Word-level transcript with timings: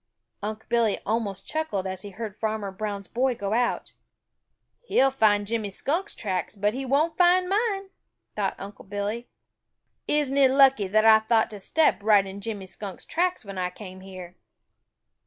Unc' 0.41 0.67
Billy 0.67 0.97
almost 1.05 1.45
chuckled 1.45 1.85
as 1.85 2.01
he 2.01 2.09
heard 2.09 2.35
Farmer 2.39 2.71
Brown's 2.71 3.07
boy 3.07 3.35
go 3.35 3.53
out. 3.53 3.93
"He'll 4.81 5.11
find 5.11 5.45
Jimmy 5.45 5.69
Skunk's 5.69 6.15
tracks, 6.15 6.55
but 6.55 6.73
he 6.73 6.87
won't 6.87 7.19
find 7.19 7.47
mine," 7.47 7.91
thought 8.35 8.55
Unc' 8.57 8.89
Billy. 8.89 9.29
"Isn't 10.07 10.37
it 10.37 10.49
lucky 10.49 10.87
that 10.87 11.05
I 11.05 11.19
thought 11.19 11.51
to 11.51 11.59
step 11.59 12.01
right 12.01 12.25
in 12.25 12.41
Jimmy 12.41 12.65
Skunk's 12.65 13.05
tracks 13.05 13.45
when 13.45 13.59
I 13.59 13.69
came 13.69 13.99
here?" 13.99 14.37